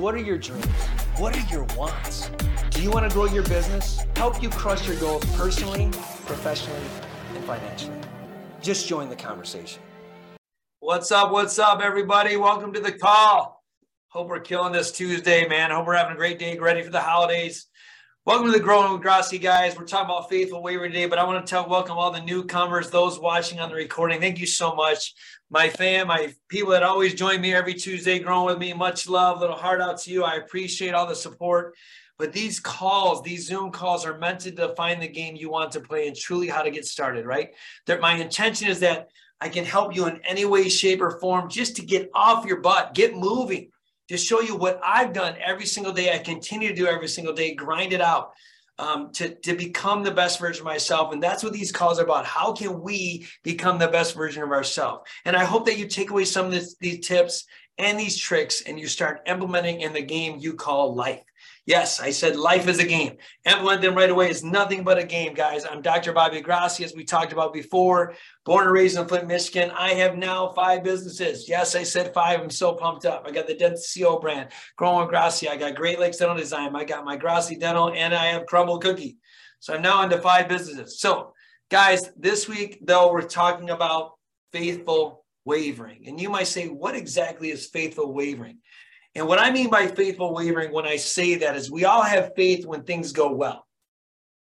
[0.00, 0.64] What are your dreams?
[1.18, 2.30] What are your wants?
[2.70, 4.02] Do you want to grow your business?
[4.16, 5.90] Help you crush your goals personally,
[6.24, 6.80] professionally,
[7.34, 7.98] and financially?
[8.62, 9.82] Just join the conversation.
[10.78, 11.32] What's up?
[11.32, 12.38] What's up, everybody?
[12.38, 13.62] Welcome to the call.
[14.08, 15.70] Hope we're killing this Tuesday, man.
[15.70, 17.66] Hope we're having a great day, ready for the holidays.
[18.24, 19.76] Welcome to the Growing with Grassi, guys.
[19.76, 22.88] We're talking about faithful wavering today, but I want to tell welcome all the newcomers,
[22.88, 24.18] those watching on the recording.
[24.18, 25.12] Thank you so much,
[25.50, 28.72] my fam, my people that always join me every Tuesday, growing with me.
[28.72, 30.22] Much love, little heart out to you.
[30.22, 31.74] I appreciate all the support.
[32.18, 35.80] But these calls, these Zoom calls, are meant to define the game you want to
[35.80, 37.26] play and truly how to get started.
[37.26, 37.50] Right?
[37.86, 39.08] That my intention is that
[39.40, 42.60] I can help you in any way, shape, or form, just to get off your
[42.60, 43.70] butt, get moving
[44.08, 46.12] to show you what I've done every single day.
[46.12, 48.32] I continue to do every single day, grind it out
[48.80, 51.12] um, to, to become the best version of myself.
[51.12, 52.24] And that's what these calls are about.
[52.24, 55.08] How can we become the best version of ourselves?
[55.24, 57.44] And I hope that you take away some of this, these tips
[57.76, 61.20] and these tricks and you start implementing in the game you call life.
[61.66, 63.18] Yes, I said life is a game.
[63.44, 65.66] Implement them right away is nothing but a game, guys.
[65.66, 66.12] I'm Dr.
[66.12, 68.14] Bobby Grassi, as we talked about before,
[68.46, 69.70] born and raised in Flint, Michigan.
[69.76, 71.48] I have now five businesses.
[71.48, 72.40] Yes, I said five.
[72.40, 73.24] I'm so pumped up.
[73.26, 75.48] I got the Dental CO brand, Growing Grassi.
[75.48, 76.74] I got Great Lakes Dental Design.
[76.74, 79.18] I got my Grassi Dental, and I have Crumbl Cookie.
[79.60, 80.98] So I'm now into five businesses.
[80.98, 81.34] So,
[81.70, 84.12] guys, this week, though, we're talking about
[84.52, 86.04] faithful wavering.
[86.06, 88.58] And you might say, what exactly is faithful wavering?
[89.14, 92.34] And what I mean by faithful wavering when I say that is we all have
[92.36, 93.66] faith when things go well.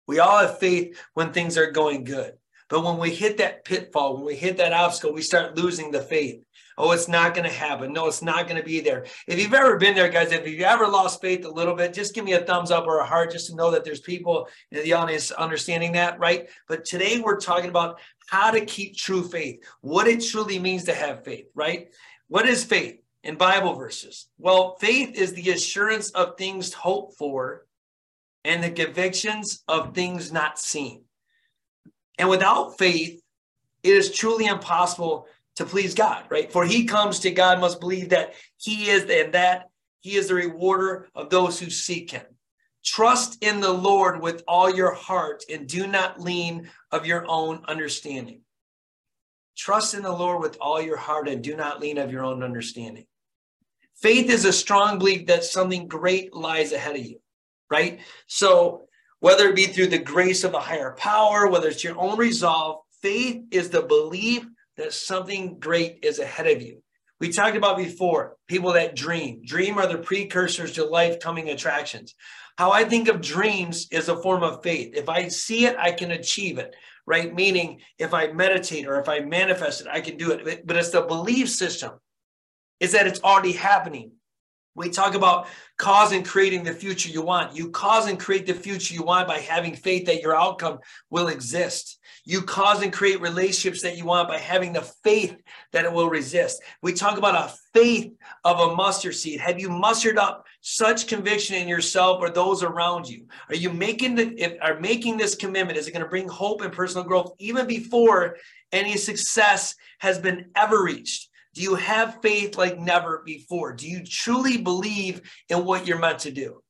[0.06, 2.34] We all have faith when things are going good.
[2.68, 6.02] But when we hit that pitfall, when we hit that obstacle, we start losing the
[6.02, 6.42] faith.
[6.78, 7.92] Oh, it's not going to happen.
[7.92, 9.04] No, it's not going to be there.
[9.26, 12.14] If you've ever been there, guys, if you've ever lost faith a little bit, just
[12.14, 14.82] give me a thumbs up or a heart just to know that there's people in
[14.82, 16.48] the audience understanding that, right?
[16.68, 20.94] But today we're talking about how to keep true faith, what it truly means to
[20.94, 21.88] have faith, right?
[22.28, 23.00] What is faith?
[23.22, 24.28] In Bible verses?
[24.38, 27.66] Well, faith is the assurance of things hoped for
[28.44, 31.04] and the convictions of things not seen.
[32.18, 33.20] And without faith,
[33.82, 35.26] it is truly impossible
[35.56, 36.50] to please God, right?
[36.50, 39.70] For he comes to God must believe that he is and that
[40.00, 42.24] he is the rewarder of those who seek him.
[42.84, 47.62] Trust in the Lord with all your heart and do not lean of your own
[47.68, 48.40] understanding.
[49.56, 52.42] Trust in the Lord with all your heart and do not lean of your own
[52.42, 53.04] understanding.
[54.00, 57.20] Faith is a strong belief that something great lies ahead of you,
[57.70, 58.00] right?
[58.26, 58.86] So,
[59.18, 62.80] whether it be through the grace of a higher power, whether it's your own resolve,
[63.02, 64.46] faith is the belief
[64.78, 66.82] that something great is ahead of you.
[67.20, 69.42] We talked about before people that dream.
[69.44, 72.14] Dream are the precursors to life coming attractions.
[72.56, 74.92] How I think of dreams is a form of faith.
[74.94, 76.74] If I see it, I can achieve it,
[77.06, 77.34] right?
[77.34, 80.66] Meaning, if I meditate or if I manifest it, I can do it.
[80.66, 82.00] But it's the belief system
[82.80, 84.12] is that it's already happening.
[84.76, 85.48] We talk about
[85.78, 87.56] cause and creating the future you want.
[87.56, 90.78] You cause and create the future you want by having faith that your outcome
[91.10, 91.98] will exist.
[92.24, 95.36] You cause and create relationships that you want by having the faith
[95.72, 96.62] that it will resist.
[96.82, 98.12] We talk about a faith
[98.44, 99.40] of a mustard seed.
[99.40, 103.26] Have you mustered up such conviction in yourself or those around you?
[103.48, 105.78] Are you making the are making this commitment?
[105.78, 108.36] Is it going to bring hope and personal growth even before
[108.70, 111.29] any success has been ever reached?
[111.54, 113.72] Do you have faith like never before?
[113.72, 116.62] Do you truly believe in what you're meant to do?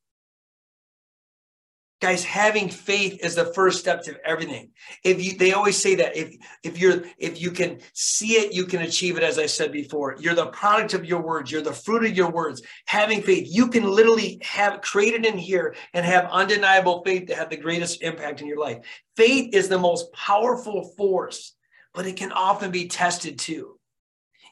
[2.00, 4.70] Guys, having faith is the first step to everything.
[5.04, 8.64] If you they always say that if if you're if you can see it, you
[8.64, 10.16] can achieve it, as I said before.
[10.18, 12.62] You're the product of your words, you're the fruit of your words.
[12.86, 17.50] Having faith, you can literally have created in here and have undeniable faith to have
[17.50, 18.78] the greatest impact in your life.
[19.18, 21.54] Faith is the most powerful force,
[21.92, 23.78] but it can often be tested too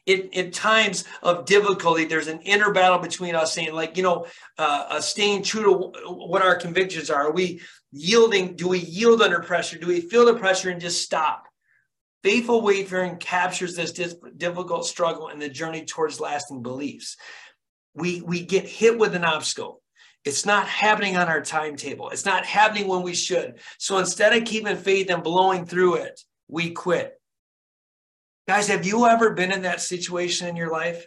[0.08, 4.26] in, in times of difficulty, there's an inner battle between us saying, like, you know,
[4.56, 7.28] uh, uh, staying true to what our convictions are.
[7.28, 7.60] Are we
[7.92, 8.56] yielding?
[8.56, 9.78] Do we yield under pressure?
[9.78, 11.44] Do we feel the pressure and just stop?
[12.24, 17.18] Faithful wavering captures this difficult struggle in the journey towards lasting beliefs.
[17.94, 19.82] We, we get hit with an obstacle.
[20.24, 22.08] It's not happening on our timetable.
[22.08, 23.60] It's not happening when we should.
[23.76, 26.18] So instead of keeping faith and blowing through it,
[26.48, 27.20] we quit.
[28.48, 31.06] Guys, have you ever been in that situation in your life?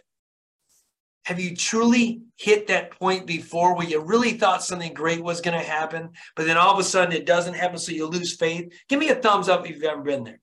[1.24, 5.58] Have you truly hit that point before where you really thought something great was going
[5.58, 8.72] to happen, but then all of a sudden it doesn't happen, so you lose faith?
[8.88, 10.40] Give me a thumbs up if you've ever been there.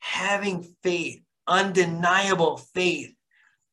[0.00, 3.12] Having faith, undeniable faith,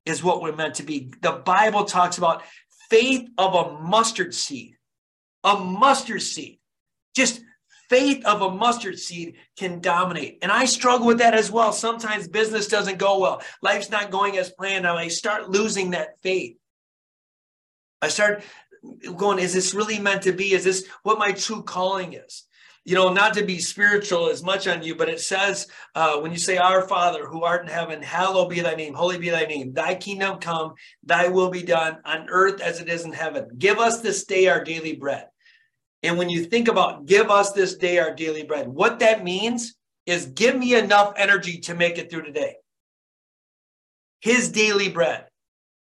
[0.05, 1.13] is what we're meant to be.
[1.21, 2.43] The Bible talks about
[2.89, 4.75] faith of a mustard seed,
[5.45, 6.59] a mustard seed.
[7.15, 7.41] Just
[7.89, 10.39] faith of a mustard seed can dominate.
[10.41, 11.71] And I struggle with that as well.
[11.71, 14.87] Sometimes business doesn't go well, life's not going as planned.
[14.87, 16.57] I start losing that faith.
[18.01, 18.43] I start
[19.15, 20.53] going, is this really meant to be?
[20.53, 22.45] Is this what my true calling is?
[22.85, 26.33] You know, not to be spiritual as much on you, but it says uh, when
[26.33, 29.45] you say, Our Father who art in heaven, hallowed be thy name, holy be thy
[29.45, 33.47] name, thy kingdom come, thy will be done on earth as it is in heaven.
[33.57, 35.27] Give us this day our daily bread.
[36.03, 39.75] And when you think about give us this day our daily bread, what that means
[40.05, 42.57] is give me enough energy to make it through today.
[44.19, 45.25] His daily bread.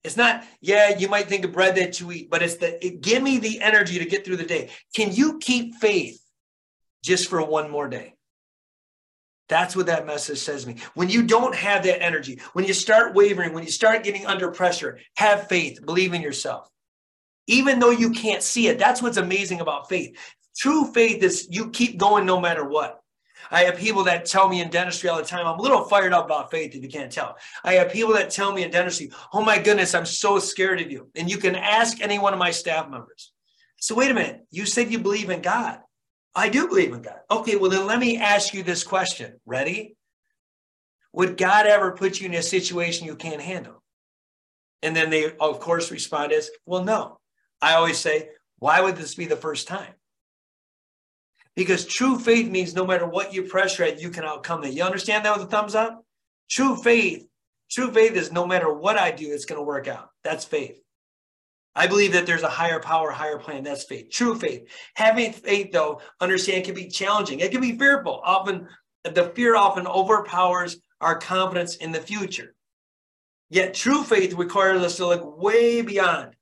[0.03, 3.01] It's not, yeah, you might think of bread that you eat, but it's the it,
[3.01, 4.69] give me the energy to get through the day.
[4.95, 6.19] Can you keep faith
[7.03, 8.15] just for one more day?
[9.47, 10.77] That's what that message says to me.
[10.93, 14.49] When you don't have that energy, when you start wavering, when you start getting under
[14.49, 16.69] pressure, have faith, believe in yourself.
[17.47, 20.17] Even though you can't see it, that's what's amazing about faith.
[20.57, 23.01] True faith is you keep going no matter what.
[23.49, 26.13] I have people that tell me in dentistry all the time, I'm a little fired
[26.13, 27.37] up about faith if you can't tell.
[27.63, 30.91] I have people that tell me in dentistry, oh my goodness, I'm so scared of
[30.91, 31.09] you.
[31.15, 33.31] And you can ask any one of my staff members.
[33.77, 35.79] So, wait a minute, you said you believe in God.
[36.35, 37.19] I do believe in God.
[37.29, 39.39] Okay, well, then let me ask you this question.
[39.45, 39.95] Ready?
[41.13, 43.83] Would God ever put you in a situation you can't handle?
[44.81, 47.19] And then they, of course, respond as, well, no.
[47.61, 48.29] I always say,
[48.59, 49.93] why would this be the first time?
[51.55, 54.73] Because true faith means no matter what you pressure at, you can outcome that.
[54.73, 56.03] You understand that with a thumbs up?
[56.49, 57.25] True faith,
[57.69, 60.09] true faith is no matter what I do, it's going to work out.
[60.23, 60.81] That's faith.
[61.75, 63.63] I believe that there's a higher power, higher plan.
[63.63, 64.09] That's faith.
[64.11, 64.67] True faith.
[64.95, 67.39] Having faith, though, understand can be challenging.
[67.39, 68.21] It can be fearful.
[68.23, 68.67] Often,
[69.03, 72.53] the fear often overpowers our confidence in the future.
[73.49, 76.35] Yet, true faith requires us to look way beyond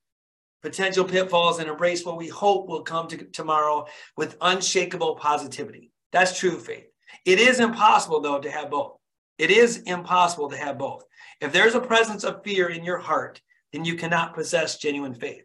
[0.61, 3.85] potential pitfalls and embrace what we hope will come to tomorrow
[4.17, 5.91] with unshakable positivity.
[6.11, 6.87] That's true faith.
[7.25, 8.97] It is impossible, though, to have both.
[9.37, 11.03] It is impossible to have both.
[11.41, 13.41] If there's a presence of fear in your heart,
[13.71, 15.43] then you cannot possess genuine faith.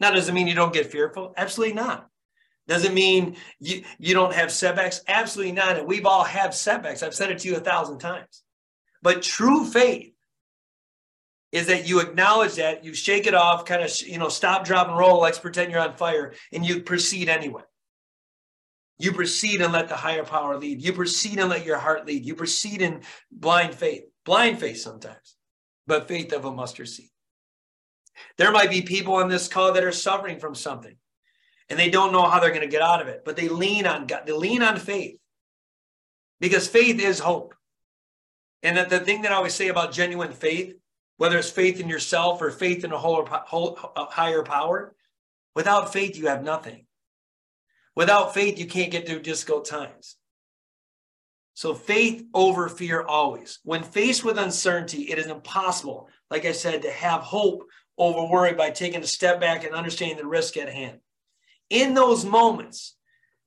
[0.00, 1.34] Now, does it mean you don't get fearful?
[1.36, 2.08] Absolutely not.
[2.66, 5.02] Does it mean you, you don't have setbacks?
[5.08, 5.76] Absolutely not.
[5.76, 7.02] And we've all had setbacks.
[7.02, 8.42] I've said it to you a thousand times.
[9.02, 10.12] But true faith
[11.52, 14.88] is that you acknowledge that, you shake it off, kind of, you know, stop, drop,
[14.88, 17.62] and roll, like pretend you're on fire, and you proceed anyway.
[18.98, 20.82] You proceed and let the higher power lead.
[20.82, 22.24] You proceed and let your heart lead.
[22.24, 23.00] You proceed in
[23.32, 25.36] blind faith, blind faith sometimes,
[25.86, 27.08] but faith of a mustard seed.
[28.36, 30.94] There might be people on this call that are suffering from something
[31.70, 33.86] and they don't know how they're going to get out of it, but they lean
[33.86, 35.16] on God, they lean on faith
[36.40, 37.54] because faith is hope.
[38.62, 40.74] And that the thing that I always say about genuine faith
[41.20, 44.94] whether it's faith in yourself or faith in a whole, whole higher power.
[45.54, 46.86] Without faith, you have nothing.
[47.94, 50.16] Without faith, you can't get through difficult times.
[51.52, 53.58] So faith over fear always.
[53.64, 57.66] When faced with uncertainty, it is impossible, like I said, to have hope
[57.98, 61.00] over worry by taking a step back and understanding the risk at hand.
[61.68, 62.96] In those moments,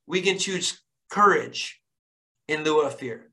[0.06, 0.80] we can choose
[1.10, 1.80] courage
[2.46, 3.32] in lieu of fear.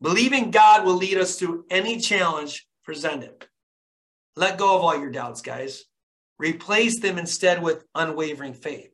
[0.00, 3.47] Believing God will lead us through any challenge presented.
[4.38, 5.82] Let go of all your doubts, guys.
[6.38, 8.92] Replace them instead with unwavering faith.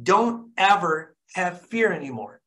[0.00, 2.42] Don't ever have fear anymore.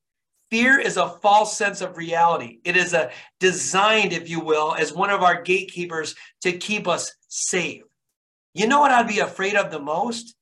[0.52, 2.60] Fear is a false sense of reality.
[2.64, 3.10] It is a
[3.40, 7.82] designed, if you will, as one of our gatekeepers to keep us safe.
[8.54, 10.36] You know what I'd be afraid of the most?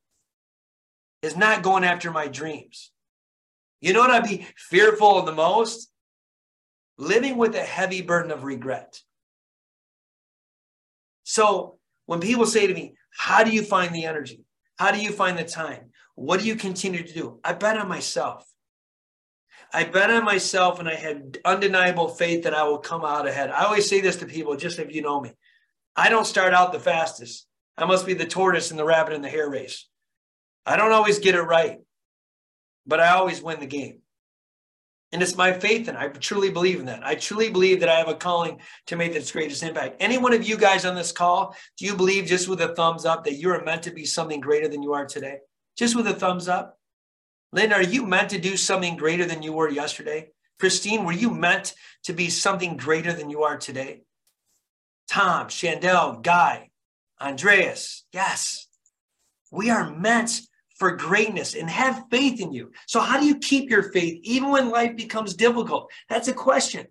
[1.21, 2.91] Is not going after my dreams.
[3.79, 5.89] You know what I'd be fearful of the most?
[6.97, 8.99] Living with a heavy burden of regret.
[11.23, 14.45] So when people say to me, How do you find the energy?
[14.77, 15.91] How do you find the time?
[16.15, 17.39] What do you continue to do?
[17.43, 18.45] I bet on myself.
[19.73, 23.49] I bet on myself and I had undeniable faith that I will come out ahead.
[23.49, 25.31] I always say this to people, just if you know me.
[25.95, 27.47] I don't start out the fastest.
[27.75, 29.87] I must be the tortoise and the rabbit in the hare race.
[30.65, 31.79] I don't always get it right,
[32.85, 34.02] but I always win the game.
[35.13, 37.05] And it's my faith, and I truly believe in that.
[37.05, 39.97] I truly believe that I have a calling to make its greatest impact.
[39.99, 43.05] Any one of you guys on this call, do you believe just with a thumbs
[43.05, 45.37] up that you are meant to be something greater than you are today?
[45.77, 46.79] Just with a thumbs up.
[47.51, 50.31] Lynn, are you meant to do something greater than you were yesterday?
[50.59, 54.01] Christine, were you meant to be something greater than you are today?
[55.07, 56.71] Tom, Chandel, Guy,
[57.21, 58.67] Andreas, yes.
[59.51, 60.41] We are meant
[60.83, 62.69] for greatness and have faith in you.
[62.87, 65.89] So, how do you keep your faith even when life becomes difficult?
[66.09, 66.87] That's a question.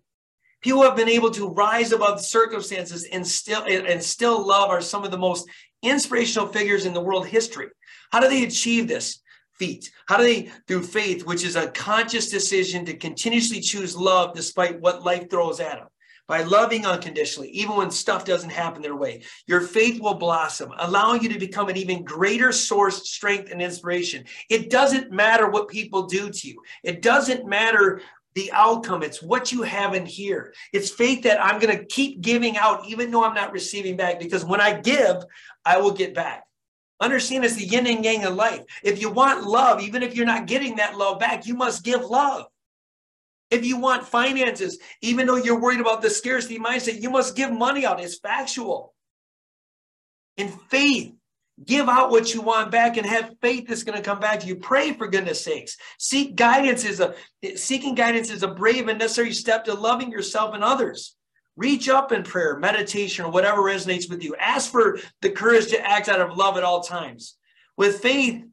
[0.62, 5.04] People have been able to rise above circumstances and still and still love are some
[5.04, 5.46] of the most
[5.82, 7.68] inspirational figures in the world history.
[8.10, 9.20] How do they achieve this?
[9.58, 9.90] feat?
[10.06, 10.50] How do they?
[10.66, 15.60] Through faith, which is a conscious decision to continuously choose love despite what life throws
[15.60, 15.88] at them.
[16.28, 21.22] By loving unconditionally, even when stuff doesn't happen their way, your faith will blossom, allowing
[21.22, 24.24] you to become an even greater source, strength, and inspiration.
[24.48, 26.62] It doesn't matter what people do to you.
[26.84, 28.00] It doesn't matter
[28.34, 29.02] the outcome.
[29.02, 30.54] It's what you have in here.
[30.72, 34.18] It's faith that I'm going to keep giving out, even though I'm not receiving back,
[34.18, 35.24] because when I give,
[35.64, 36.44] I will get back.
[37.00, 38.62] Understand it's the yin and yang of life.
[38.84, 42.04] If you want love, even if you're not getting that love back, you must give
[42.04, 42.46] love.
[43.52, 47.52] If you want finances, even though you're worried about the scarcity mindset, you must give
[47.52, 48.00] money out.
[48.00, 48.94] It's factual.
[50.38, 51.12] In faith,
[51.62, 54.46] give out what you want back and have faith that's going to come back to
[54.46, 54.56] you.
[54.56, 55.76] Pray for goodness sakes.
[55.98, 57.14] Seek guidance is a
[57.54, 61.14] seeking guidance is a brave and necessary step to loving yourself and others.
[61.54, 64.34] Reach up in prayer, meditation, or whatever resonates with you.
[64.36, 67.36] Ask for the courage to act out of love at all times.
[67.76, 68.44] With faith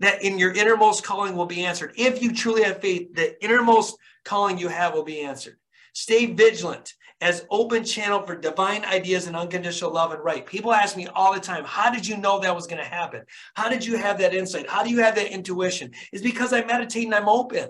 [0.00, 1.92] that in your innermost calling will be answered.
[1.96, 5.56] If you truly have faith, the innermost calling you have will be answered.
[5.92, 10.46] Stay vigilant as open channel for divine ideas and unconditional love and right.
[10.46, 13.22] People ask me all the time, how did you know that was going to happen?
[13.54, 14.70] How did you have that insight?
[14.70, 15.92] How do you have that intuition?
[16.12, 17.68] It's because I meditate and I'm open.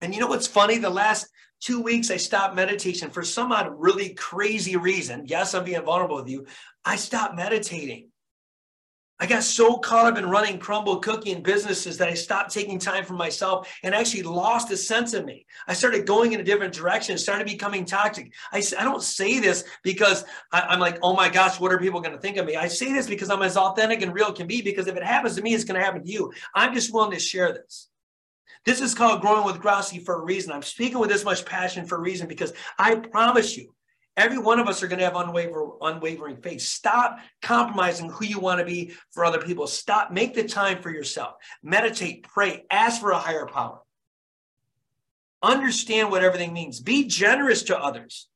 [0.00, 0.78] And you know what's funny?
[0.78, 1.26] The last
[1.60, 5.24] two weeks, I stopped meditation for some odd really crazy reason.
[5.26, 6.46] Yes, I'm being vulnerable with you.
[6.84, 8.10] I stopped meditating.
[9.18, 13.04] I got so caught up in running Crumbl cooking businesses that I stopped taking time
[13.04, 15.46] for myself and actually lost a sense of me.
[15.66, 18.32] I started going in a different direction, started becoming toxic.
[18.52, 22.00] I, I don't say this because I, am like, oh my gosh, what are people
[22.00, 22.56] going to think of me?
[22.56, 25.36] I say this because I'm as authentic and real can be because if it happens
[25.36, 26.30] to me, it's going to happen to you.
[26.54, 27.88] I'm just willing to share this.
[28.66, 30.52] This is called growing with Grassi for a reason.
[30.52, 33.72] I'm speaking with this much passion for a reason because I promise you,
[34.16, 36.62] every one of us are going to have unwaver, unwavering faith.
[36.62, 39.66] Stop compromising who you want to be for other people.
[39.66, 41.34] Stop, make the time for yourself.
[41.62, 43.80] Meditate, pray, ask for a higher power.
[45.42, 46.80] Understand what everything means.
[46.80, 48.28] Be generous to others.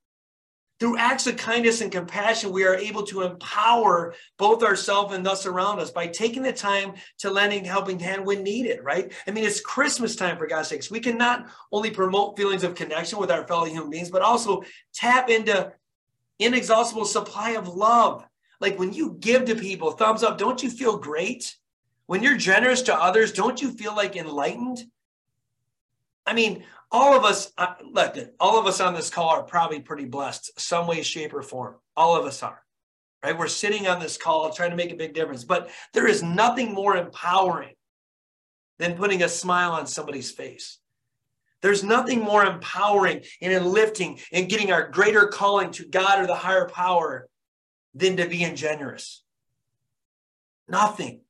[0.80, 5.44] Through acts of kindness and compassion, we are able to empower both ourselves and thus
[5.44, 9.12] around us by taking the time to lending helping hand when needed, right?
[9.26, 10.90] I mean, it's Christmas time, for God's sakes.
[10.90, 14.62] We can not only promote feelings of connection with our fellow human beings, but also
[14.94, 15.70] tap into
[16.38, 18.24] inexhaustible supply of love.
[18.58, 21.56] Like when you give to people, thumbs up, don't you feel great?
[22.06, 24.80] When you're generous to others, don't you feel like enlightened?
[26.26, 29.80] I mean, all of us, uh, look, all of us on this call are probably
[29.80, 31.76] pretty blessed, some way, shape, or form.
[31.96, 32.62] All of us are,
[33.24, 33.38] right?
[33.38, 36.72] We're sitting on this call trying to make a big difference, but there is nothing
[36.72, 37.74] more empowering
[38.78, 40.78] than putting a smile on somebody's face.
[41.62, 46.34] There's nothing more empowering and lifting and getting our greater calling to God or the
[46.34, 47.28] higher power
[47.94, 49.22] than to being generous.
[50.68, 51.20] Nothing.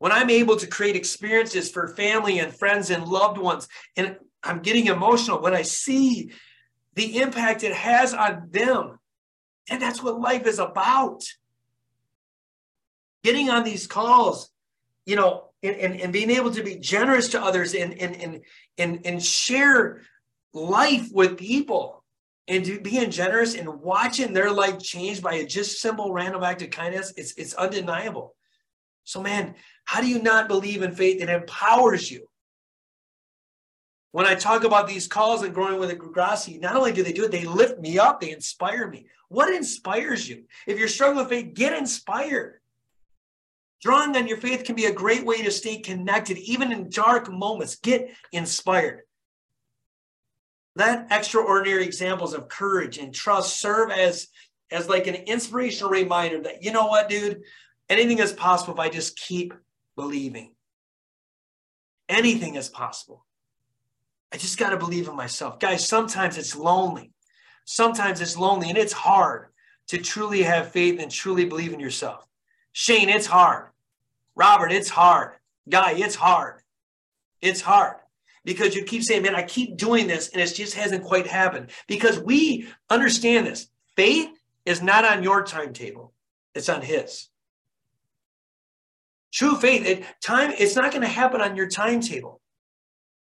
[0.00, 4.60] When I'm able to create experiences for family and friends and loved ones, and I'm
[4.60, 6.32] getting emotional when I see
[6.94, 8.98] the impact it has on them.
[9.68, 11.22] And that's what life is about.
[13.22, 14.50] Getting on these calls,
[15.04, 18.40] you know, and, and, and being able to be generous to others and, and, and,
[18.78, 20.00] and, and share
[20.54, 22.02] life with people
[22.48, 26.70] and being generous and watching their life change by a just simple random act of
[26.70, 28.34] kindness, it's, it's undeniable.
[29.04, 29.54] So, man,
[29.84, 31.20] how do you not believe in faith?
[31.20, 32.26] It empowers you.
[34.12, 37.12] When I talk about these calls and growing with a Grassi, not only do they
[37.12, 39.06] do it, they lift me up, they inspire me.
[39.28, 40.44] What inspires you?
[40.66, 42.60] If you're struggling with faith, get inspired.
[43.80, 47.30] Drawing on your faith can be a great way to stay connected, even in dark
[47.30, 47.76] moments.
[47.76, 49.02] Get inspired.
[50.76, 54.28] Let extraordinary examples of courage and trust serve as,
[54.70, 57.42] as like an inspirational reminder that, you know what, dude,
[57.90, 59.52] anything is possible if I just keep
[59.96, 60.54] believing.
[62.08, 63.26] Anything is possible.
[64.32, 65.58] I just got to believe in myself.
[65.58, 67.12] Guys, sometimes it's lonely.
[67.64, 69.48] Sometimes it's lonely and it's hard
[69.88, 72.26] to truly have faith and truly believe in yourself.
[72.72, 73.70] Shane, it's hard.
[74.36, 75.32] Robert, it's hard.
[75.68, 76.62] Guy, it's hard.
[77.42, 77.96] It's hard
[78.44, 81.70] because you keep saying, man, I keep doing this and it just hasn't quite happened.
[81.88, 84.30] Because we understand this faith
[84.64, 86.12] is not on your timetable,
[86.54, 87.29] it's on his.
[89.32, 92.40] True faith, it, time, it's not going to happen on your timetable.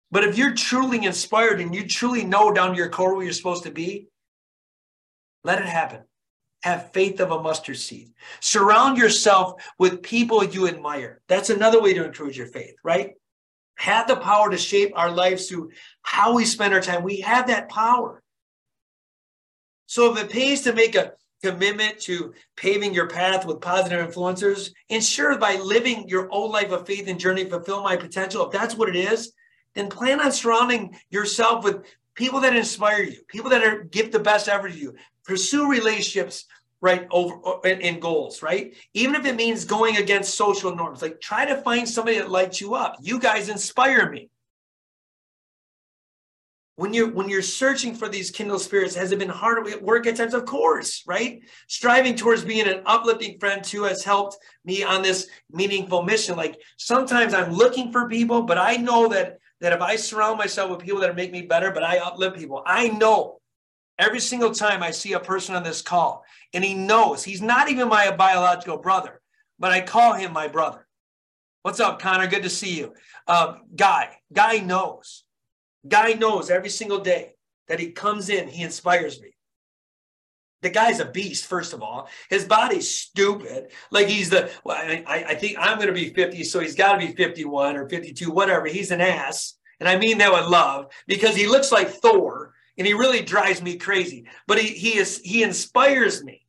[0.09, 3.33] But if you're truly inspired and you truly know down to your core where you're
[3.33, 4.07] supposed to be,
[5.43, 6.01] let it happen.
[6.63, 8.13] Have faith of a mustard seed.
[8.39, 11.21] Surround yourself with people you admire.
[11.27, 13.11] That's another way to encourage your faith, right?
[13.75, 15.71] Have the power to shape our lives through
[16.01, 17.03] how we spend our time.
[17.03, 18.23] We have that power.
[19.85, 24.71] So if it pays to make a commitment to paving your path with positive influencers,
[24.89, 28.45] ensure by living your own life of faith and journey, fulfill my potential.
[28.45, 29.33] If that's what it is,
[29.75, 34.19] then plan on surrounding yourself with people that inspire you, people that are give the
[34.19, 34.95] best effort to you.
[35.23, 36.45] Pursue relationships
[36.79, 41.43] right over in goals right even if it means going against social norms like try
[41.43, 44.29] to find somebody that lights you up you guys inspire me
[46.77, 49.67] when you're when you're searching for these kindle spirits has it been hard?
[49.67, 51.41] At work at times of course right?
[51.67, 56.37] Striving towards being an uplifting friend too has helped me on this meaningful mission.
[56.37, 60.69] Like sometimes i'm looking for people but i know that that if i surround myself
[60.69, 63.39] with people that make me better but i uplift people i know
[63.97, 67.69] every single time i see a person on this call and he knows he's not
[67.69, 69.19] even my biological brother
[69.57, 70.87] but i call him my brother.
[71.63, 72.27] What's up connor?
[72.27, 72.93] Good to see you.
[73.27, 75.23] Uh, guy guy knows
[75.87, 77.33] Guy knows every single day
[77.67, 79.35] that he comes in, he inspires me.
[80.61, 82.09] The guy's a beast, first of all.
[82.29, 83.71] His body's stupid.
[83.91, 86.93] Like he's the, well, I, I think I'm going to be 50, so he's got
[86.93, 88.65] to be 51 or 52, whatever.
[88.65, 89.53] He's an ass.
[89.79, 93.61] And I mean that with love because he looks like Thor and he really drives
[93.61, 94.25] me crazy.
[94.47, 96.47] But he, he is, he inspires me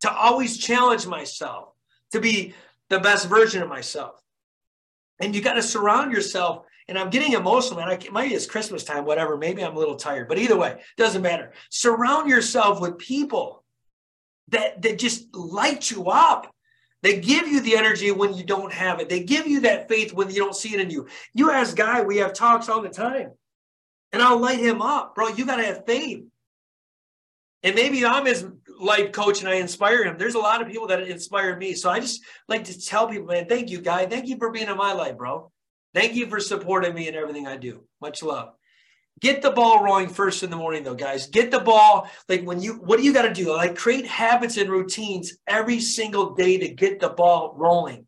[0.00, 1.68] to always challenge myself,
[2.12, 2.54] to be
[2.88, 4.20] the best version of myself.
[5.20, 7.88] And you got to surround yourself and I'm getting emotional, man.
[7.88, 9.36] I, maybe it's Christmas time, whatever.
[9.36, 11.52] Maybe I'm a little tired, but either way, it doesn't matter.
[11.70, 13.64] Surround yourself with people
[14.48, 16.54] that that just light you up.
[17.02, 19.08] They give you the energy when you don't have it.
[19.08, 21.06] They give you that faith when you don't see it in you.
[21.34, 23.32] You ask Guy, we have talks all the time,
[24.12, 25.28] and I'll light him up, bro.
[25.28, 26.24] You got to have faith.
[27.62, 28.46] And maybe I'm his
[28.78, 30.18] life coach and I inspire him.
[30.18, 31.72] There's a lot of people that inspire me.
[31.72, 34.04] So I just like to tell people, man, thank you, Guy.
[34.04, 35.50] Thank you for being in my life, bro.
[35.94, 37.84] Thank you for supporting me in everything I do.
[38.00, 38.54] Much love.
[39.20, 41.28] Get the ball rolling first in the morning, though, guys.
[41.28, 42.10] Get the ball.
[42.28, 43.54] Like when you, what do you got to do?
[43.54, 48.06] Like create habits and routines every single day to get the ball rolling.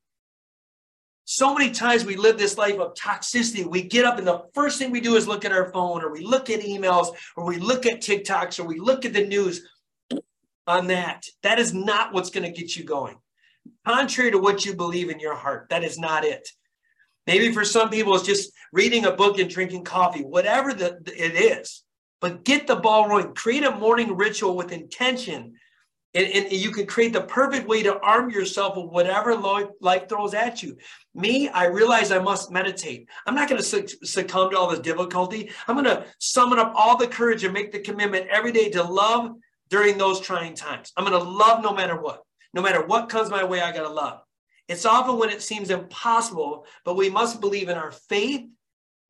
[1.29, 3.65] So many times we live this life of toxicity.
[3.65, 6.13] We get up and the first thing we do is look at our phone or
[6.13, 9.63] we look at emails or we look at TikToks or we look at the news
[10.67, 11.25] on that.
[11.43, 13.17] That is not what's going to get you going.
[13.85, 16.49] Contrary to what you believe in your heart, that is not it.
[17.27, 21.35] Maybe for some people, it's just reading a book and drinking coffee, whatever the, it
[21.35, 21.83] is.
[22.21, 23.35] But get the ball rolling.
[23.35, 25.55] Create a morning ritual with intention.
[26.15, 30.33] And, and you can create the perfect way to arm yourself with whatever life throws
[30.33, 30.79] at you.
[31.15, 33.09] Me, I realize I must meditate.
[33.27, 35.51] I'm not going to succumb to all the difficulty.
[35.69, 38.83] I'm going to summon up all the courage and make the commitment every day to
[38.83, 39.33] love
[39.69, 40.93] during those trying times.
[40.97, 42.23] I'm going to love no matter what.
[42.55, 44.21] No matter what comes my way, I got to love.
[44.69, 48.47] It's often when it seems impossible, but we must believe in our faith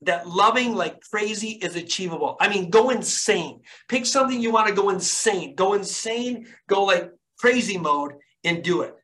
[0.03, 2.37] that loving like crazy is achievable.
[2.40, 3.62] I mean, go insane.
[3.88, 5.55] Pick something you want to go insane.
[5.55, 8.12] Go insane, go like crazy mode
[8.45, 8.95] and do it.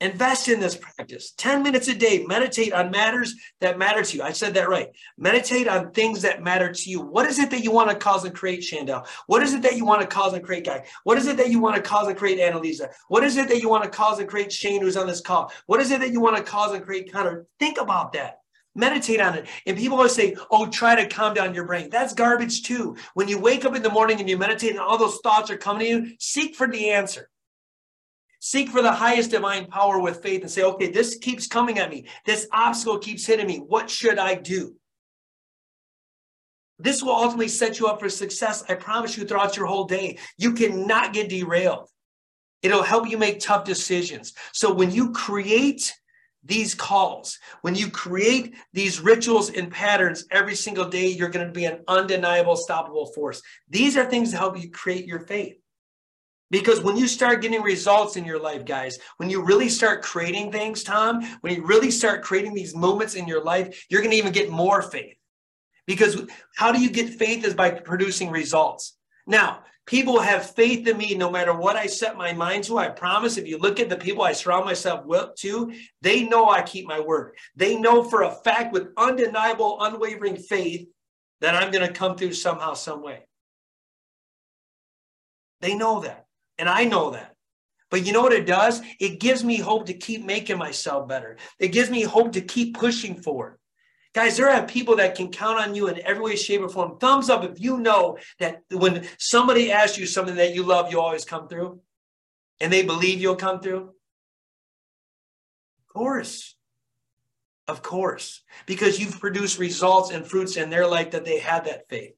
[0.00, 1.32] Invest in this practice.
[1.38, 4.22] 10 minutes a day, meditate on matters that matter to you.
[4.22, 4.90] I said that right.
[5.16, 7.00] Meditate on things that matter to you.
[7.00, 9.08] What is it that you want to cause and create, Shandell?
[9.26, 10.84] What is it that you want to cause and create, Guy?
[11.02, 12.92] What is it that you want to cause and create, Annalisa?
[13.08, 15.52] What is it that you want to cause and create, Shane, who's on this call?
[15.66, 17.46] What is it that you want to cause and create, Connor?
[17.58, 18.38] Think about that.
[18.76, 19.48] Meditate on it.
[19.66, 21.90] And people always say, oh, try to calm down your brain.
[21.90, 22.96] That's garbage too.
[23.14, 25.56] When you wake up in the morning and you meditate and all those thoughts are
[25.56, 27.28] coming to you, seek for the answer.
[28.40, 31.90] Seek for the highest divine power with faith and say, okay, this keeps coming at
[31.90, 32.06] me.
[32.24, 33.58] This obstacle keeps hitting me.
[33.58, 34.74] What should I do?
[36.78, 38.62] This will ultimately set you up for success.
[38.68, 40.18] I promise you throughout your whole day.
[40.36, 41.88] You cannot get derailed.
[42.62, 44.34] It'll help you make tough decisions.
[44.52, 45.92] So when you create
[46.44, 51.52] these calls, when you create these rituals and patterns every single day, you're going to
[51.52, 53.42] be an undeniable, stoppable force.
[53.68, 55.56] These are things that help you create your faith.
[56.50, 60.50] Because when you start getting results in your life, guys, when you really start creating
[60.50, 64.16] things, Tom, when you really start creating these moments in your life, you're going to
[64.16, 65.16] even get more faith.
[65.86, 66.22] Because
[66.56, 68.96] how do you get faith is by producing results.
[69.26, 72.78] Now, people have faith in me no matter what I set my mind to.
[72.78, 76.50] I promise if you look at the people I surround myself with to, they know
[76.50, 77.34] I keep my word.
[77.56, 80.88] They know for a fact with undeniable, unwavering faith
[81.40, 83.26] that I'm going to come through somehow, some way.
[85.60, 86.26] They know that.
[86.58, 87.34] And I know that.
[87.90, 88.82] But you know what it does?
[89.00, 91.36] It gives me hope to keep making myself better.
[91.58, 93.58] It gives me hope to keep pushing forward.
[94.14, 96.98] Guys, there are people that can count on you in every way, shape, or form.
[96.98, 101.00] Thumbs up if you know that when somebody asks you something that you love, you
[101.00, 101.80] always come through
[102.60, 103.90] and they believe you'll come through.
[105.78, 106.56] Of course.
[107.68, 108.42] Of course.
[108.66, 112.14] Because you've produced results and fruits in their life that they had that faith.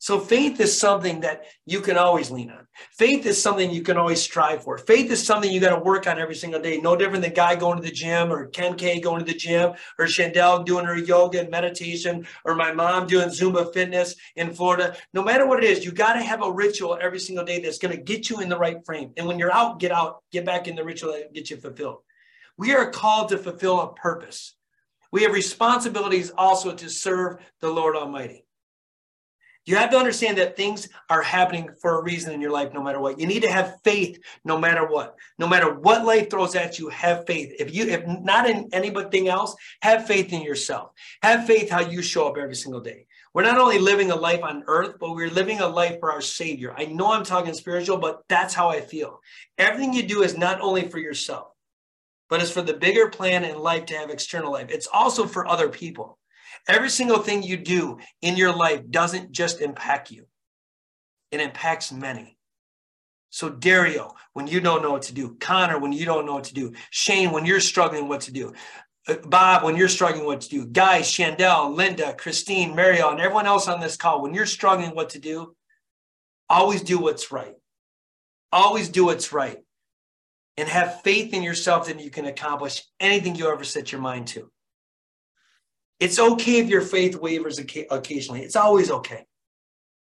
[0.00, 2.66] So faith is something that you can always lean on.
[2.96, 4.78] Faith is something you can always strive for.
[4.78, 6.78] Faith is something you got to work on every single day.
[6.78, 9.74] No different than Guy going to the gym or Ken K going to the gym
[9.98, 14.96] or Chandel doing her yoga and meditation or my mom doing Zumba fitness in Florida.
[15.12, 17.78] No matter what it is, you got to have a ritual every single day that's
[17.78, 19.12] going to get you in the right frame.
[19.18, 21.98] And when you're out, get out, get back in the ritual that gets you fulfilled.
[22.56, 24.54] We are called to fulfill a purpose.
[25.12, 28.46] We have responsibilities also to serve the Lord Almighty.
[29.66, 32.82] You have to understand that things are happening for a reason in your life, no
[32.82, 33.20] matter what.
[33.20, 35.16] You need to have faith no matter what.
[35.38, 37.52] No matter what life throws at you, have faith.
[37.58, 40.92] If you, if not in anything else, have faith in yourself.
[41.22, 43.06] Have faith how you show up every single day.
[43.32, 46.20] We're not only living a life on earth, but we're living a life for our
[46.22, 46.74] Savior.
[46.76, 49.20] I know I'm talking spiritual, but that's how I feel.
[49.56, 51.48] Everything you do is not only for yourself,
[52.28, 54.70] but it's for the bigger plan in life to have external life.
[54.70, 56.18] It's also for other people.
[56.68, 60.26] Every single thing you do in your life doesn't just impact you,
[61.30, 62.36] it impacts many.
[63.30, 66.44] So, Dario, when you don't know what to do, Connor, when you don't know what
[66.44, 68.52] to do, Shane, when you're struggling what to do,
[69.08, 73.46] uh, Bob, when you're struggling what to do, Guy, Chandel, Linda, Christine, Mariel, and everyone
[73.46, 75.54] else on this call, when you're struggling what to do,
[76.48, 77.54] always do what's right.
[78.52, 79.58] Always do what's right.
[80.56, 84.26] And have faith in yourself that you can accomplish anything you ever set your mind
[84.28, 84.50] to.
[86.00, 88.42] It's okay if your faith wavers occasionally.
[88.42, 89.26] It's always okay.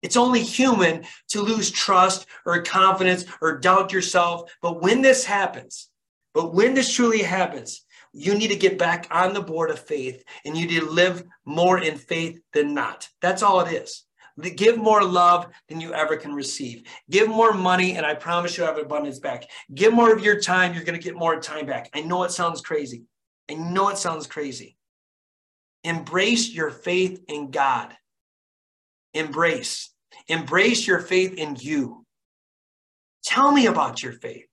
[0.02, 4.50] It's only human to lose trust or confidence or doubt yourself.
[4.60, 5.90] But when this happens,
[6.34, 10.24] but when this truly happens, you need to get back on the board of faith
[10.44, 13.08] and you need to live more in faith than not.
[13.20, 14.04] That's all it is.
[14.56, 16.84] Give more love than you ever can receive.
[17.10, 19.44] Give more money, and I promise you'll have abundance back.
[19.74, 21.90] Give more of your time, you're going to get more time back.
[21.94, 23.04] I know it sounds crazy.
[23.50, 24.78] I know it sounds crazy.
[25.84, 27.94] Embrace your faith in God.
[29.14, 29.90] Embrace.
[30.28, 32.06] Embrace your faith in you.
[33.24, 34.46] Tell me about your faith.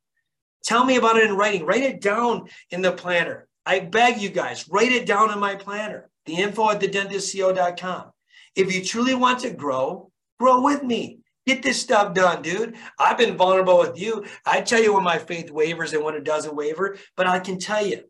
[0.64, 1.66] Tell me about it in writing.
[1.66, 3.48] Write it down in the planner.
[3.66, 8.12] I beg you guys, write it down in my planner, the info at thedentistco.com.
[8.56, 11.20] If you truly want to grow, grow with me.
[11.46, 12.76] Get this stuff done, dude.
[12.98, 14.26] I've been vulnerable with you.
[14.46, 17.60] I tell you when my faith wavers and when it doesn't waver, but I can
[17.60, 18.04] tell you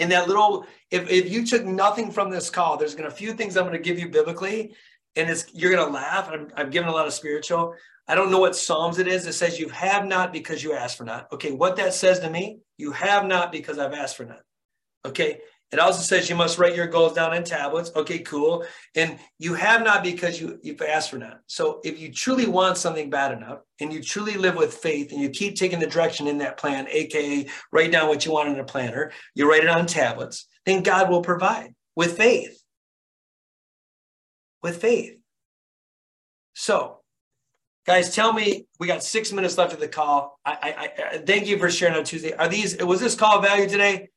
[0.00, 3.16] in that little if, if you took nothing from this call there's going to a
[3.16, 4.74] few things i'm going to give you biblically
[5.16, 7.74] and it's you're going to laugh I'm, I'm giving a lot of spiritual.
[8.08, 9.26] I don't know what psalms it is.
[9.26, 11.32] It says you have not because you asked for not.
[11.32, 14.42] Okay what that says to me you have not because i've asked for not.
[15.04, 15.40] Okay
[15.72, 17.92] it also says you must write your goals down in tablets.
[17.94, 18.64] Okay, cool.
[18.96, 21.40] And you have not because you, you've asked for not.
[21.46, 25.20] So if you truly want something bad enough and you truly live with faith and
[25.20, 28.58] you keep taking the direction in that plan, aka write down what you want in
[28.58, 32.60] a planner, you write it on tablets, then God will provide with faith.
[34.62, 35.18] With faith.
[36.54, 36.98] So,
[37.86, 40.38] guys, tell me we got six minutes left of the call.
[40.44, 42.32] I, I, I thank you for sharing on Tuesday.
[42.32, 44.09] Are these was this call value today?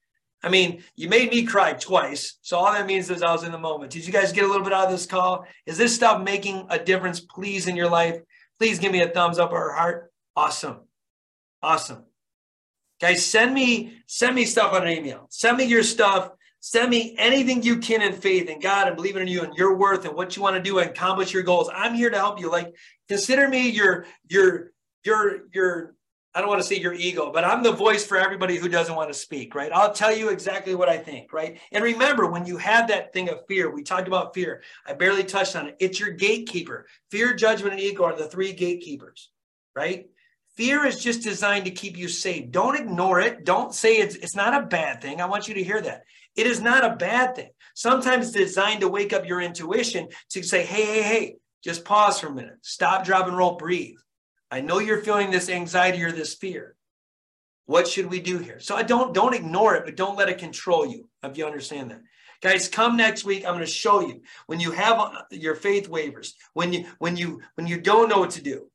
[0.43, 2.37] I mean, you made me cry twice.
[2.41, 3.91] So all that means is I was in the moment.
[3.91, 5.45] Did you guys get a little bit out of this call?
[5.65, 8.17] Is this stuff making a difference, please, in your life?
[8.59, 10.11] Please give me a thumbs up or a heart.
[10.35, 10.81] Awesome.
[11.61, 12.03] Awesome.
[12.99, 15.27] Guys, send me send me stuff on an email.
[15.29, 16.31] Send me your stuff.
[16.59, 19.75] Send me anything you can in faith in God and believing in you and your
[19.75, 21.69] worth and what you want to do and accomplish your goals.
[21.73, 22.49] I'm here to help you.
[22.49, 22.73] Like
[23.07, 24.71] consider me your your
[25.03, 25.95] your your
[26.35, 28.95] I don't want to see your ego, but I'm the voice for everybody who doesn't
[28.95, 29.71] want to speak, right?
[29.71, 31.59] I'll tell you exactly what I think, right?
[31.71, 34.63] And remember, when you have that thing of fear, we talked about fear.
[34.87, 35.77] I barely touched on it.
[35.79, 36.87] It's your gatekeeper.
[37.11, 39.29] Fear, judgment, and ego are the three gatekeepers,
[39.75, 40.07] right?
[40.57, 42.49] Fear is just designed to keep you safe.
[42.49, 43.45] Don't ignore it.
[43.45, 45.21] Don't say it's it's not a bad thing.
[45.21, 46.03] I want you to hear that.
[46.35, 47.49] It is not a bad thing.
[47.75, 52.19] Sometimes it's designed to wake up your intuition to say, hey, hey, hey, just pause
[52.19, 52.57] for a minute.
[52.61, 53.97] Stop, drop, and roll, breathe
[54.53, 56.75] I know you're feeling this anxiety or this fear.
[57.65, 58.59] What should we do here?
[58.59, 61.09] So I don't don't ignore it, but don't let it control you.
[61.23, 62.01] If you understand that.
[62.39, 63.45] Guys, come next week.
[63.45, 67.17] I'm going to show you when you have uh, your faith wavers, when you when
[67.17, 68.69] you when you don't know what to do,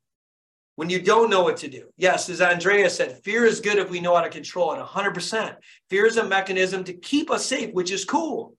[0.75, 1.85] when you don't know what to do.
[1.95, 5.55] Yes, as Andrea said, fear is good if we know how to control it 100%.
[5.89, 8.57] Fear is a mechanism to keep us safe, which is cool,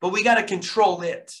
[0.00, 1.34] but we got to control it.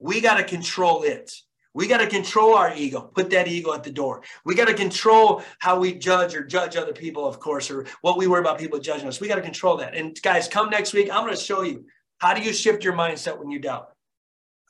[0.00, 1.32] We got to control it.
[1.72, 4.22] We got to control our ego, put that ego at the door.
[4.44, 8.18] We got to control how we judge or judge other people, of course, or what
[8.18, 9.20] we worry about people judging us.
[9.20, 9.94] We got to control that.
[9.94, 11.10] And guys, come next week.
[11.10, 11.84] I'm going to show you
[12.18, 13.90] how do you shift your mindset when you doubt.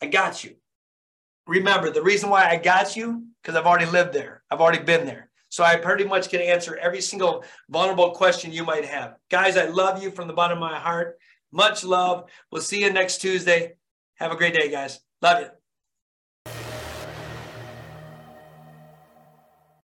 [0.02, 0.56] I got you.
[1.46, 5.06] Remember, the reason why I got you, because I've already lived there, I've already been
[5.06, 5.30] there.
[5.48, 9.16] So I pretty much can answer every single vulnerable question you might have.
[9.30, 11.18] Guys, I love you from the bottom of my heart.
[11.50, 12.30] Much love.
[12.52, 13.72] We'll see you next Tuesday.
[14.16, 15.00] Have a great day, guys.
[15.20, 15.59] Love you.